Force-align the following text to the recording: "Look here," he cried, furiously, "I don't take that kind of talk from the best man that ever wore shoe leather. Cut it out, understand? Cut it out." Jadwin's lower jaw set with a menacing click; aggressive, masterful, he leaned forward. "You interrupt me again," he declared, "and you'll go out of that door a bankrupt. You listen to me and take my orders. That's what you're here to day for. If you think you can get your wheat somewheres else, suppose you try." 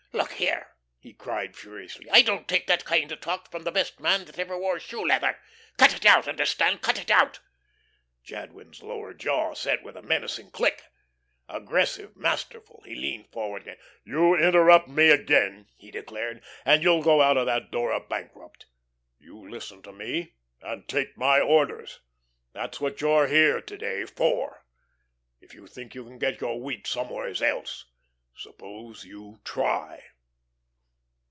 "Look 0.13 0.33
here," 0.33 0.67
he 0.99 1.13
cried, 1.13 1.55
furiously, 1.55 2.09
"I 2.11 2.21
don't 2.21 2.45
take 2.47 2.67
that 2.67 2.83
kind 2.83 3.09
of 3.11 3.21
talk 3.21 3.49
from 3.49 3.63
the 3.63 3.71
best 3.71 3.99
man 4.01 4.25
that 4.25 4.37
ever 4.37 4.57
wore 4.57 4.77
shoe 4.79 5.05
leather. 5.07 5.39
Cut 5.77 5.95
it 5.95 6.05
out, 6.05 6.27
understand? 6.27 6.81
Cut 6.81 6.99
it 6.99 7.09
out." 7.09 7.39
Jadwin's 8.21 8.83
lower 8.83 9.13
jaw 9.13 9.53
set 9.53 9.83
with 9.83 9.95
a 9.95 10.01
menacing 10.01 10.51
click; 10.51 10.83
aggressive, 11.47 12.15
masterful, 12.17 12.83
he 12.85 12.93
leaned 12.93 13.31
forward. 13.31 13.77
"You 14.03 14.35
interrupt 14.35 14.89
me 14.89 15.09
again," 15.09 15.67
he 15.77 15.91
declared, 15.91 16.43
"and 16.65 16.83
you'll 16.83 17.03
go 17.03 17.21
out 17.21 17.37
of 17.37 17.45
that 17.45 17.71
door 17.71 17.91
a 17.91 18.01
bankrupt. 18.05 18.65
You 19.17 19.49
listen 19.49 19.81
to 19.83 19.93
me 19.93 20.33
and 20.61 20.87
take 20.89 21.17
my 21.17 21.39
orders. 21.39 22.01
That's 22.51 22.81
what 22.81 22.99
you're 22.99 23.27
here 23.27 23.61
to 23.61 23.77
day 23.77 24.03
for. 24.05 24.65
If 25.39 25.53
you 25.53 25.67
think 25.67 25.95
you 25.95 26.03
can 26.03 26.19
get 26.19 26.41
your 26.41 26.59
wheat 26.59 26.85
somewheres 26.85 27.41
else, 27.41 27.85
suppose 28.33 29.03
you 29.03 29.39
try." 29.43 30.01